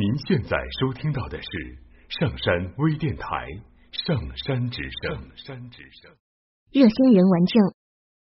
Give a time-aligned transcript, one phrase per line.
[0.00, 1.76] 您现在收听到的是
[2.08, 3.26] 上山微电台
[3.92, 5.12] 《上山之声》。
[5.36, 6.08] 上山之声。
[6.72, 7.60] 热心人顽症，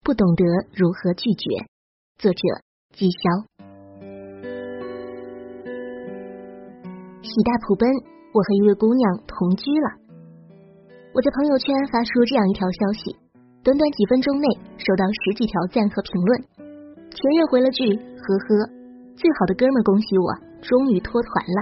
[0.01, 0.41] 不懂得
[0.73, 1.69] 如何拒绝。
[2.17, 2.41] 作者：
[2.97, 3.45] 季潇。
[7.21, 7.85] 喜大普奔，
[8.33, 9.87] 我和一位姑娘同居了。
[11.13, 13.13] 我在朋友圈发出这样一条消息，
[13.61, 16.41] 短短几分钟内收到十几条赞和评论。
[17.13, 18.73] 前任回了句：“呵呵。”
[19.13, 21.59] 最好的哥们恭喜我，终于脱团了。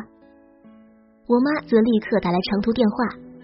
[1.28, 2.96] 我妈则立刻打来长途电话，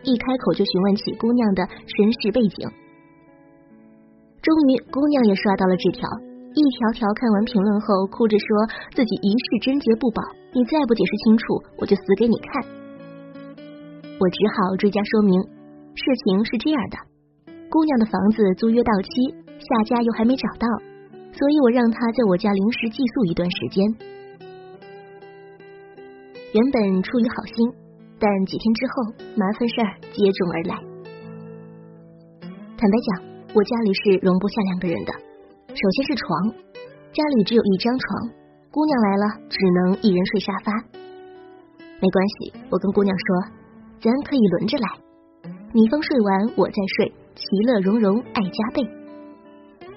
[0.03, 2.69] 一开口就询问起姑娘的身世背景。
[4.41, 6.07] 终于，姑娘也刷到了纸条，
[6.53, 8.47] 一条条看完评论后，哭着说
[8.95, 11.43] 自己一世贞洁不保，你再不解释清楚，
[11.79, 12.63] 我就死给你看。
[14.19, 15.41] 我只好追加说明，
[15.95, 16.97] 事情是这样的：
[17.69, 19.09] 姑娘的房子租约到期，
[19.59, 20.67] 下家又还没找到。
[21.31, 23.83] 所以我让她在我家临时寄宿一段时间。
[26.53, 27.57] 原本出于好心，
[28.21, 28.93] 但几天之后
[29.33, 30.77] 麻烦事儿接踵而来。
[32.77, 33.09] 坦白讲，
[33.57, 35.09] 我家里是容不下两个人的。
[35.73, 36.53] 首先是床，
[37.09, 38.05] 家里只有一张床，
[38.69, 40.69] 姑娘来了只能一人睡沙发。
[41.97, 43.25] 没关系，我跟姑娘说，
[43.97, 44.87] 咱可以轮着来，
[45.73, 48.85] 你方睡完我再睡，其乐融融，爱加倍。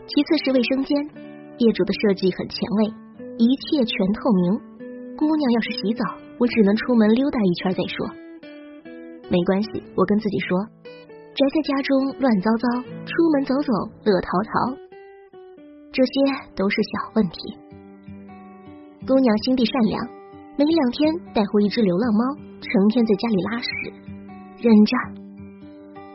[0.08, 0.96] 其次是卫生间。
[1.60, 2.80] 业主的设计很前卫，
[3.36, 4.56] 一切全透明。
[5.16, 6.04] 姑娘要是洗澡，
[6.38, 8.06] 我只能出门溜达一圈再说。
[9.28, 10.58] 没关系，我跟自己说，
[11.34, 12.68] 宅在家中乱糟糟，
[13.04, 13.72] 出门走走
[14.04, 14.76] 乐淘淘。
[15.92, 16.12] 这些
[16.54, 17.56] 都是小问题。
[19.06, 20.06] 姑娘心地善良，
[20.56, 23.68] 没两天带回一只流浪猫，成天在家里拉屎，
[24.60, 24.92] 忍着。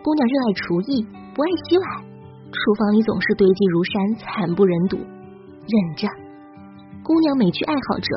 [0.03, 1.85] 姑娘热爱厨艺，不爱洗碗，
[2.51, 4.97] 厨房里总是堆积如山，惨不忍睹。
[4.97, 6.07] 忍着，
[7.03, 8.07] 姑娘美剧爱好者，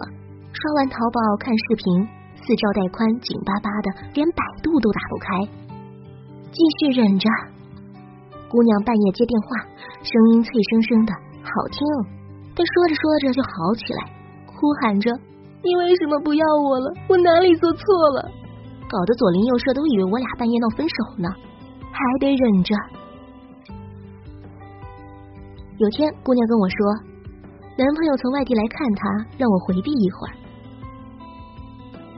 [0.55, 2.07] 刷完淘宝看视频，
[2.39, 5.27] 四兆带宽紧巴巴的，连百度都打不开。
[6.55, 7.27] 继续忍着，
[8.49, 9.49] 姑娘半夜接电话，
[10.07, 11.83] 声音脆生生的，好听。
[12.55, 14.01] 但说着说着就好起来，
[14.47, 15.11] 哭喊着
[15.67, 16.95] ：“你为什么不要我了？
[17.09, 17.83] 我哪里做错
[18.15, 18.31] 了？”
[18.87, 21.29] 搞得左邻右舍都以为我俩半夜闹分手呢，
[21.91, 22.75] 还得忍着。
[25.79, 26.79] 有天，姑娘跟我说。
[27.77, 30.33] 男朋友从外地来看她，让我回避一会儿。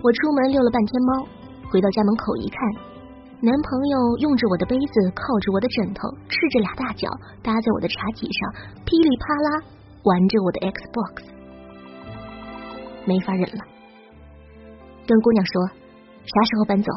[0.02, 1.26] 我出门遛了半天猫，
[1.70, 2.58] 回到家门口一看，
[3.40, 7.08] 男朋友用着我的杯子，靠着我的枕头，赤着俩大脚
[7.42, 8.52] 搭在我的茶几上，
[8.84, 9.66] 噼里啪啦
[10.04, 11.24] 玩着我的 Xbox，
[13.04, 13.64] 没法忍了，
[15.06, 16.92] 跟姑娘说啥时候搬走。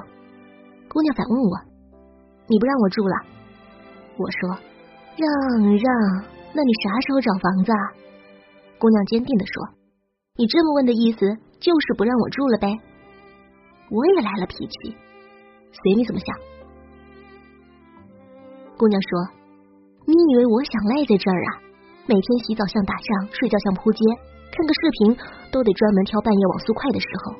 [0.87, 1.57] 姑娘反问我，
[2.47, 3.15] 你不让我住了？
[4.17, 4.49] 我说
[5.17, 5.27] 让
[5.77, 7.71] 让，那你啥时候找房子？
[7.71, 7.83] 啊？
[8.77, 9.69] 姑娘坚定的说
[10.37, 11.19] ：“你这么问的意思，
[11.59, 12.67] 就是不让我住了呗。”
[13.89, 14.95] 我也来了脾气，
[15.71, 16.35] 随你怎么想。
[18.77, 19.09] 姑娘说
[20.05, 21.49] ：“你以为我想赖在这儿啊？
[22.05, 23.99] 每天洗澡像打仗，睡觉像扑街，
[24.51, 25.17] 看个视频
[25.51, 27.35] 都得专门挑半夜网速快的时候。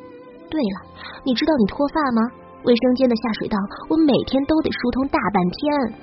[0.49, 0.77] 对了，
[1.23, 2.21] 你知道你脱发吗？
[2.65, 3.57] 卫生间的下水道，
[3.89, 5.93] 我每天都得疏通大半天。”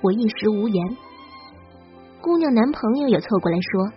[0.00, 0.96] 我一时无言。
[2.20, 3.92] 姑娘男朋友也凑过来说：“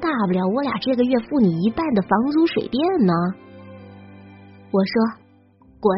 [0.00, 3.12] 大不了我俩这个月付你一半的房租水电呢。”
[4.72, 4.94] 我说
[5.80, 5.90] ：“滚，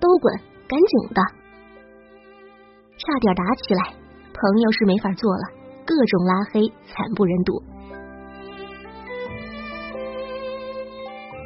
[0.00, 0.34] 都滚，
[0.68, 1.22] 赶紧的！”
[2.98, 3.94] 差点打起来，
[4.32, 5.44] 朋友是没法做了，
[5.86, 7.62] 各种拉黑，惨不忍睹。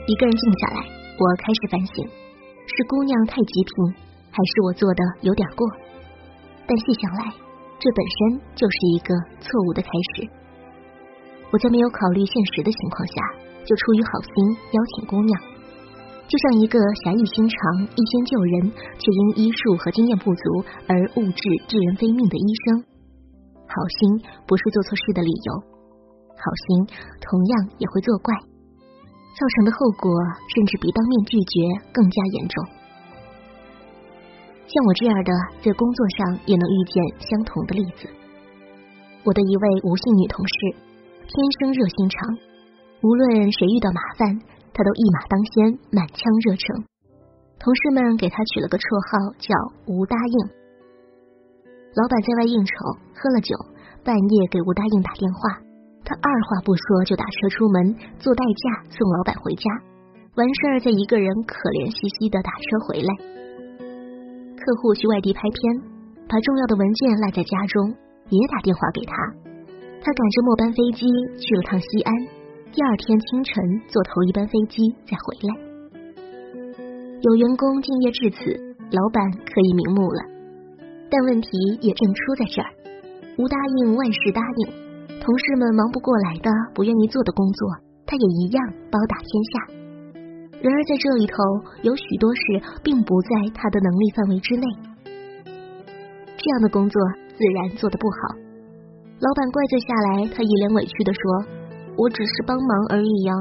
[0.07, 0.87] 一个人静下来，
[1.19, 3.95] 我开始反省：是姑娘太极品，
[4.31, 5.67] 还是我做的有点过？
[6.67, 7.33] 但细想来，
[7.79, 10.29] 这本身就是一个错误的开始。
[11.53, 13.15] 我在没有考虑现实的情况下，
[13.65, 15.41] 就出于好心邀请姑娘，
[16.27, 17.57] 就像一个侠义心肠、
[17.87, 20.43] 一心救人，却因医术和经验不足
[20.89, 22.85] 而误治致人非命的医生。
[23.67, 25.51] 好心不是做错事的理由，
[26.35, 26.87] 好心
[27.23, 30.11] 同样也会作怪，造成的后果
[30.55, 31.55] 甚至比当面拒绝
[31.93, 32.55] 更加严重。
[34.67, 35.31] 像我这样的，
[35.63, 38.11] 在工作上也能遇见相同的例子。
[39.23, 40.75] 我的一位吴姓女同事，
[41.23, 42.19] 天生热心肠，
[43.03, 44.27] 无论谁遇到麻烦，
[44.77, 46.85] 他都一马当先，满腔热诚。
[47.57, 49.57] 同事们给他取了个绰号叫
[49.89, 50.37] “吴答应”。
[51.97, 52.77] 老板在外应酬，
[53.17, 53.57] 喝了酒，
[54.05, 55.65] 半夜给吴答应打电话，
[56.05, 59.65] 他二话不说就打车出门，做代驾送老板回家，
[60.37, 63.11] 完事儿再一个人可怜兮兮的打车回来。
[64.61, 65.57] 客户去外地拍片，
[66.29, 67.97] 把重要的文件落在家中，
[68.29, 69.17] 也打电话给他。
[70.05, 71.09] 他赶着末班飞机
[71.41, 72.13] 去了趟西安，
[72.77, 73.57] 第二天清晨
[73.89, 74.77] 坐头一班飞机
[75.09, 75.51] 再回来。
[77.23, 78.37] 有员工敬业至此，
[78.93, 80.21] 老板可以瞑目了。
[81.09, 81.49] 但问题
[81.81, 82.69] 也正出在这儿：
[83.41, 84.69] 无答应万事答应，
[85.25, 88.61] 同事们忙不过来的、不愿意做的工作，他也一样
[88.93, 89.53] 包打天下。
[90.61, 91.33] 然而在这里头，
[91.81, 94.67] 有许多事并不在他的能力范围之内，
[96.37, 97.01] 这样的工作
[97.41, 98.37] 自然做得不好。
[99.17, 101.56] 老板怪罪下来，他一脸委屈的说
[101.97, 103.33] ：“我只是帮忙而已呀。”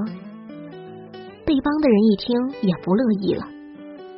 [1.46, 2.34] 被帮的人一听
[2.68, 3.46] 也不乐意了，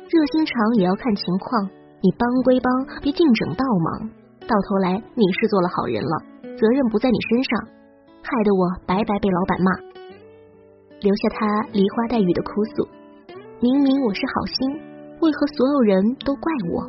[0.08, 1.68] 热心肠也要看情况，
[2.00, 4.08] 你帮归帮，别净整倒忙，
[4.48, 6.24] 到头来你是做了好人了，
[6.56, 7.68] 责任不在你身上，
[8.22, 9.70] 害得我白白被老板骂，
[11.00, 12.88] 留下他梨花带雨的哭诉
[13.60, 14.80] ：“明明我是好心，
[15.20, 16.88] 为何所有人都怪我？”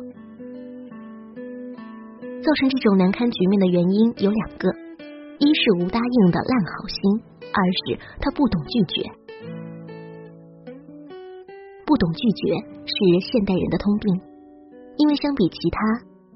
[2.40, 4.72] 造成这种难堪局面的原因有两个：
[5.38, 7.20] 一是吴答应的烂好心，
[7.52, 9.10] 二是他不懂拒绝。
[11.86, 12.54] 不懂拒绝
[12.86, 12.94] 是
[13.32, 14.14] 现代人的通病，
[14.96, 15.78] 因为相比其他，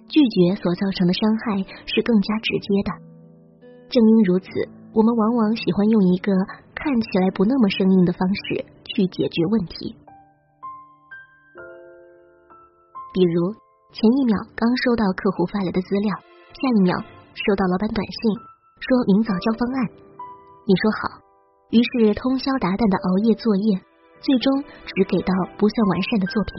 [0.08, 2.90] 拒绝所造成的伤害是更加直接的。
[3.88, 4.48] 正因如此，
[4.92, 6.32] 我们往往喜欢用一个
[6.74, 9.94] 看起来不那么生硬的方式去解决问题，
[13.14, 13.54] 比如。
[13.94, 16.10] 前一秒刚收到客户发来的资料，
[16.50, 18.18] 下一秒收到老板短信
[18.82, 19.86] 说明早交方案。
[20.66, 21.20] 你说好，
[21.68, 23.76] 于是通宵达旦的熬夜作业，
[24.24, 25.28] 最终只给到
[25.60, 26.56] 不算完善的作品。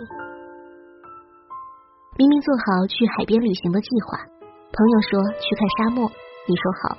[2.14, 4.22] 明明做好去海边旅行的计划，
[4.70, 6.06] 朋友说去看沙漠，
[6.46, 6.94] 你说好，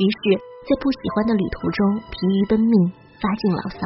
[0.00, 2.72] 于是，在不喜欢的旅途中疲于奔命，
[3.20, 3.84] 发尽牢骚。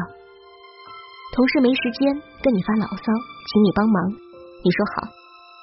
[1.35, 2.06] 同事没时间
[2.39, 3.06] 跟你发牢骚，
[3.51, 4.15] 请你帮忙，
[4.62, 5.11] 你说好。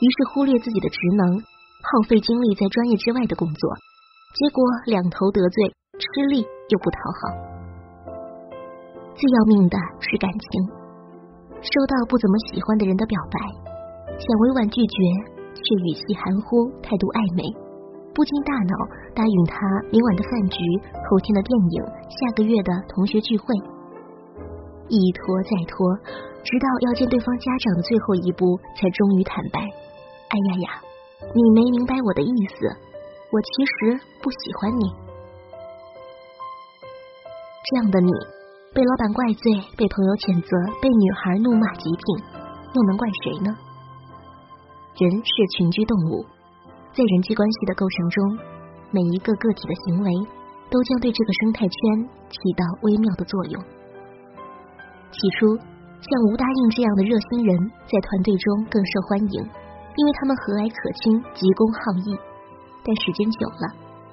[0.04, 3.64] 于是忽略自己的职能，耗费精力在专业之外的工作，
[4.36, 4.60] 结果
[4.92, 7.21] 两头得罪，吃力又不讨好。
[9.13, 10.50] 最要命的是感情，
[11.62, 13.38] 收到不怎么喜欢的人的表白，
[14.18, 14.98] 想委婉拒绝，
[15.53, 17.45] 却语气含糊，态度暧昧，
[18.18, 18.74] 不经大脑
[19.13, 19.62] 答应他
[19.94, 20.57] 明晚的饭局、
[21.06, 21.77] 后天的电影、
[22.09, 23.54] 下个月的同学聚会，
[24.89, 25.77] 一拖再拖，
[26.42, 29.62] 直到要见对方家长的最后一步，才终于坦白。
[29.62, 30.68] 哎呀呀，
[31.36, 32.65] 你没明白我的意思，
[33.30, 35.11] 我其实不喜欢你。
[37.71, 38.12] 这样的你，
[38.75, 39.47] 被老板怪罪，
[39.79, 40.51] 被朋友谴责，
[40.83, 42.03] 被女孩怒骂极品，
[42.75, 43.47] 又能怪谁呢？
[45.00, 46.27] 人是群居动物，
[46.91, 48.19] 在人际关系的构成中，
[48.91, 50.12] 每一个个体的行为
[50.68, 51.79] 都将对这个生态圈
[52.27, 53.56] 起到微妙的作用。
[55.15, 57.56] 起初，像吴答应这样的热心人，
[57.88, 59.47] 在团队中更受欢迎。
[59.95, 62.19] 因为他们和蔼可亲、急公好义，
[62.83, 63.63] 但时间久了，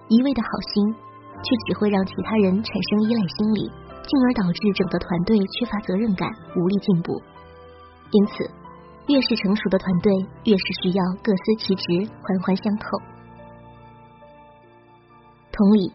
[0.06, 0.94] 一味的好心
[1.42, 3.70] 却只会让其他人产生依赖心理，
[4.02, 7.20] 进而导致整个团队缺乏责任感、无力进步。
[8.10, 8.44] 因此，
[9.06, 10.12] 越是成熟的团队，
[10.44, 12.98] 越是需要各司其职、环环相扣。
[15.52, 15.92] 同理，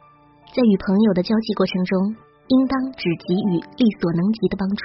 [0.53, 2.15] 在与朋友的交际过程中，
[2.47, 4.83] 应当只给予力所能及的帮助。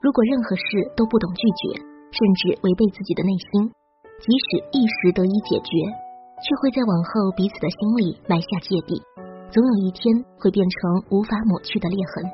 [0.00, 0.62] 如果任何事
[0.96, 1.80] 都不懂拒绝，
[2.12, 3.72] 甚至违背自己的内心。
[4.16, 5.70] 即使一时得以解决，
[6.40, 8.96] 却会在往后彼此的心里埋下芥蒂，
[9.50, 12.24] 总有一天会变成无法抹去的裂痕。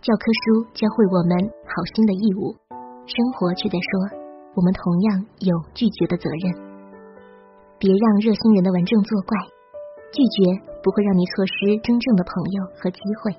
[0.00, 1.32] 教科书教会我们
[1.66, 2.54] 好心的义务，
[3.06, 3.90] 生活却在说
[4.54, 6.54] 我们同样有拒绝的责任。
[7.78, 9.38] 别让热心人的顽症作怪，
[10.12, 13.34] 拒绝不会让你错失真正的朋友和机会。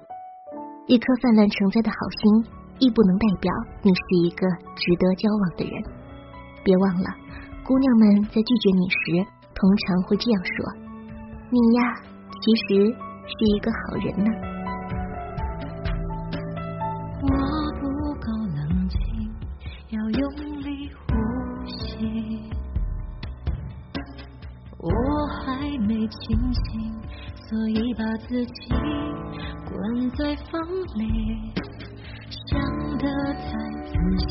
[0.87, 2.43] 一颗泛滥成灾的好心，
[2.79, 5.75] 亦不能代表你是一个值得交往的人。
[6.63, 7.07] 别忘了，
[7.63, 10.73] 姑娘们在拒绝你时，通常会这样说
[11.51, 11.81] ：“你呀，
[12.41, 12.67] 其实
[13.25, 14.29] 是一个好人呢。”
[17.21, 17.27] 我
[17.79, 17.83] 不
[18.19, 18.97] 够冷静，
[19.89, 20.21] 要用
[20.61, 21.01] 力呼
[21.65, 22.41] 吸。
[24.77, 24.87] 我
[25.43, 26.93] 还没清醒，
[27.49, 28.69] 所以把自己
[29.65, 30.61] 关在房
[30.95, 31.51] 里，
[32.47, 32.61] 想
[32.97, 33.03] 得
[33.33, 33.49] 太
[33.83, 34.29] 仔细，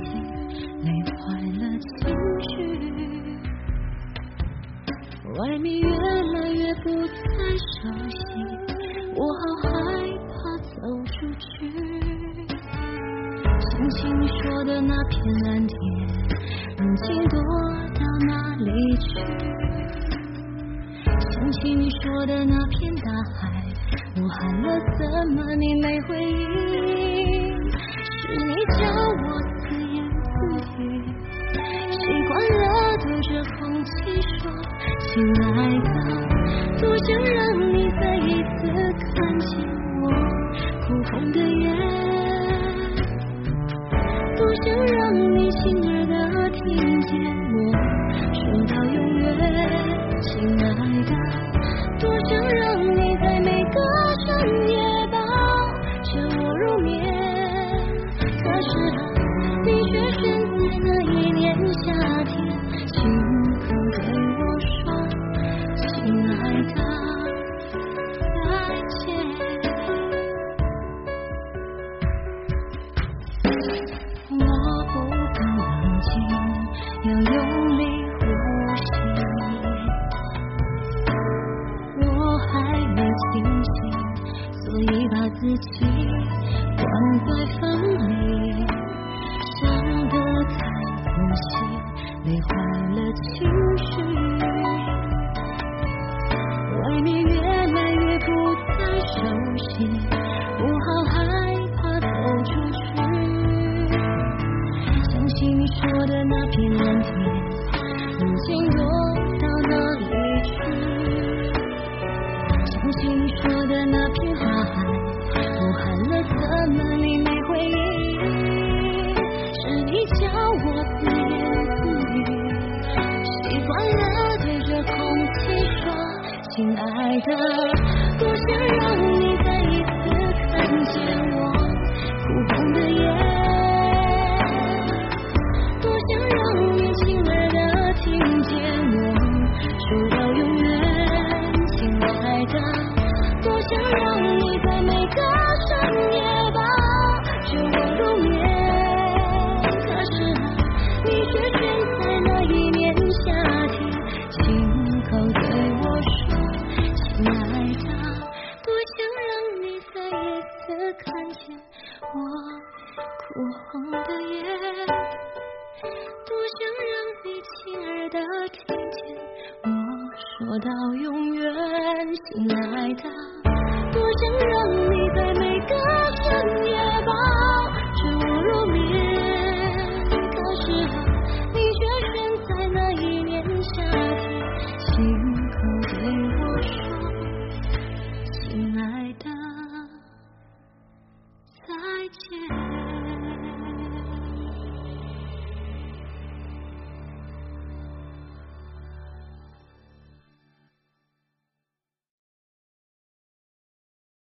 [5.39, 7.15] 外面越来越不再
[7.57, 8.19] 熟悉，
[9.15, 9.71] 我好害
[10.27, 11.47] 怕走出去。
[13.71, 15.15] 想起你说的那片
[15.45, 15.77] 蓝天，
[16.79, 17.39] 如今躲
[17.95, 19.07] 到哪里去？
[21.31, 23.63] 想起你说的那片大海，
[24.17, 24.67] 我喊了
[24.99, 25.01] 怎
[25.37, 26.37] 么你没回应？
[28.11, 28.83] 是你叫
[29.25, 29.28] 我
[35.09, 35.89] 亲爱的，
[36.81, 37.48] 多想让
[85.41, 86.85] 自己关
[87.25, 87.29] 在
[87.61, 87.63] 房
[88.09, 88.67] 里，
[89.55, 89.63] 想
[90.09, 90.15] 得
[90.45, 90.59] 太
[91.05, 91.49] 仔细，
[92.25, 92.49] 累坏
[92.91, 93.48] 了气。